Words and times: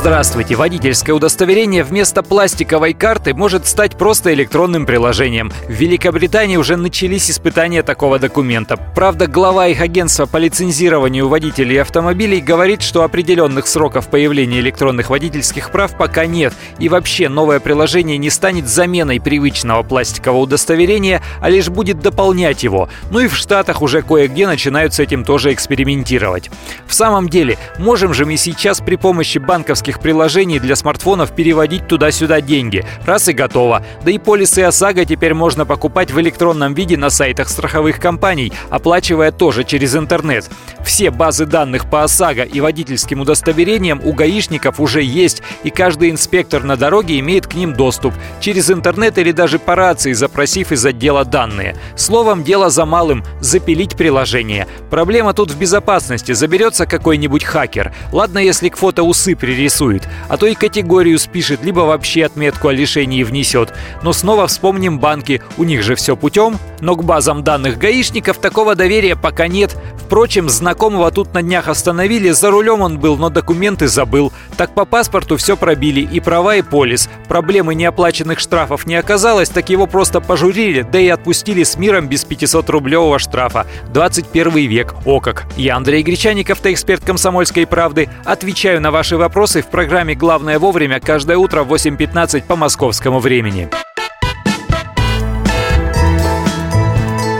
Здравствуйте! 0.00 0.54
Водительское 0.54 1.12
удостоверение 1.12 1.82
вместо 1.82 2.22
пластиковой 2.22 2.94
карты 2.94 3.34
может 3.34 3.66
стать 3.66 3.98
просто 3.98 4.32
электронным 4.32 4.86
приложением. 4.86 5.50
В 5.66 5.72
Великобритании 5.72 6.56
уже 6.56 6.76
начались 6.76 7.28
испытания 7.28 7.82
такого 7.82 8.20
документа. 8.20 8.76
Правда, 8.76 9.26
глава 9.26 9.66
их 9.66 9.80
агентства 9.80 10.26
по 10.26 10.36
лицензированию 10.36 11.26
водителей 11.26 11.82
автомобилей 11.82 12.40
говорит, 12.40 12.82
что 12.82 13.02
определенных 13.02 13.66
сроков 13.66 14.06
появления 14.06 14.60
электронных 14.60 15.10
водительских 15.10 15.72
прав 15.72 15.96
пока 15.98 16.26
нет. 16.26 16.54
И 16.78 16.88
вообще 16.88 17.28
новое 17.28 17.58
приложение 17.58 18.18
не 18.18 18.30
станет 18.30 18.68
заменой 18.68 19.20
привычного 19.20 19.82
пластикового 19.82 20.42
удостоверения, 20.42 21.22
а 21.40 21.50
лишь 21.50 21.70
будет 21.70 21.98
дополнять 21.98 22.62
его. 22.62 22.88
Ну 23.10 23.18
и 23.18 23.26
в 23.26 23.36
Штатах 23.36 23.82
уже 23.82 24.02
кое-где 24.02 24.46
начинают 24.46 24.94
с 24.94 25.00
этим 25.00 25.24
тоже 25.24 25.52
экспериментировать. 25.52 26.52
В 26.86 26.94
самом 26.94 27.28
деле, 27.28 27.58
можем 27.78 28.14
же 28.14 28.26
мы 28.26 28.36
сейчас 28.36 28.80
при 28.80 28.94
помощи 28.94 29.38
банковских 29.38 29.87
банковских 29.88 30.00
приложений 30.00 30.60
для 30.60 30.76
смартфонов 30.76 31.34
переводить 31.34 31.86
туда-сюда 31.88 32.40
деньги. 32.40 32.84
Раз 33.06 33.28
и 33.28 33.32
готово. 33.32 33.82
Да 34.04 34.10
и 34.10 34.18
полисы 34.18 34.60
ОСАГО 34.60 35.04
теперь 35.04 35.34
можно 35.34 35.64
покупать 35.64 36.10
в 36.10 36.20
электронном 36.20 36.74
виде 36.74 36.96
на 36.96 37.10
сайтах 37.10 37.48
страховых 37.48 37.98
компаний, 37.98 38.52
оплачивая 38.70 39.32
тоже 39.32 39.64
через 39.64 39.96
интернет. 39.96 40.50
Все 40.84 41.10
базы 41.10 41.46
данных 41.46 41.88
по 41.90 42.02
ОСАГО 42.02 42.42
и 42.42 42.60
водительским 42.60 43.20
удостоверениям 43.20 44.00
у 44.04 44.12
гаишников 44.12 44.80
уже 44.80 45.02
есть, 45.02 45.42
и 45.64 45.70
каждый 45.70 46.10
инспектор 46.10 46.64
на 46.64 46.76
дороге 46.76 47.18
имеет 47.18 47.46
к 47.46 47.54
ним 47.54 47.72
доступ. 47.72 48.14
Через 48.40 48.70
интернет 48.70 49.18
или 49.18 49.32
даже 49.32 49.58
по 49.58 49.74
рации, 49.74 50.12
запросив 50.12 50.72
из 50.72 50.84
отдела 50.84 51.24
данные. 51.24 51.76
Словом, 51.96 52.44
дело 52.44 52.68
за 52.70 52.84
малым– 52.84 53.24
запилить 53.40 53.96
приложение. 53.96 54.66
Проблема 54.90 55.32
тут 55.32 55.50
в 55.50 55.58
безопасности. 55.58 56.32
Заберется 56.32 56.86
какой-нибудь 56.86 57.44
хакер. 57.44 57.92
Ладно, 58.12 58.38
если 58.38 58.68
к 58.68 58.76
фото 58.76 59.02
усы 59.02 59.34
нарисует, 59.78 60.08
а 60.28 60.36
то 60.36 60.46
и 60.46 60.54
категорию 60.54 61.18
спишет, 61.18 61.62
либо 61.62 61.80
вообще 61.80 62.24
отметку 62.24 62.68
о 62.68 62.72
лишении 62.72 63.22
внесет. 63.22 63.72
Но 64.02 64.12
снова 64.12 64.46
вспомним 64.46 64.98
банки, 64.98 65.42
у 65.56 65.64
них 65.64 65.82
же 65.82 65.94
все 65.94 66.16
путем, 66.16 66.58
но 66.80 66.94
к 66.96 67.04
базам 67.04 67.44
данных 67.44 67.78
гаишников 67.78 68.38
такого 68.38 68.74
доверия 68.74 69.16
пока 69.16 69.48
нет. 69.48 69.76
Впрочем, 69.98 70.48
знакомого 70.48 71.10
тут 71.10 71.34
на 71.34 71.42
днях 71.42 71.68
остановили, 71.68 72.30
за 72.30 72.50
рулем 72.50 72.80
он 72.80 72.98
был, 72.98 73.16
но 73.16 73.30
документы 73.30 73.88
забыл. 73.88 74.32
Так 74.56 74.74
по 74.74 74.84
паспорту 74.84 75.36
все 75.36 75.56
пробили, 75.56 76.00
и 76.00 76.20
права, 76.20 76.56
и 76.56 76.62
полис. 76.62 77.08
Проблемы 77.28 77.74
неоплаченных 77.74 78.38
штрафов 78.38 78.86
не 78.86 78.94
оказалось, 78.94 79.50
так 79.50 79.68
его 79.68 79.86
просто 79.86 80.20
пожурили, 80.20 80.82
да 80.82 80.98
и 80.98 81.08
отпустили 81.08 81.62
с 81.62 81.76
миром 81.76 82.08
без 82.08 82.24
500-рублевого 82.24 83.18
штрафа. 83.18 83.66
21 83.92 84.56
век, 84.68 84.94
о 85.04 85.20
как. 85.20 85.44
Я 85.56 85.76
Андрей 85.76 86.02
Гречаников, 86.02 86.64
эксперт 86.64 87.04
«Комсомольской 87.04 87.66
правды». 87.66 88.08
Отвечаю 88.24 88.80
на 88.80 88.90
ваши 88.90 89.16
вопросы 89.16 89.62
в 89.68 89.70
программе 89.70 90.14
«Главное 90.14 90.58
вовремя» 90.58 90.98
каждое 90.98 91.36
утро 91.36 91.62
в 91.62 91.72
8.15 91.72 92.44
по 92.44 92.56
московскому 92.56 93.18
времени. 93.18 93.68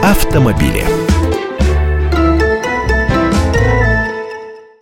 Автомобили. 0.03 0.98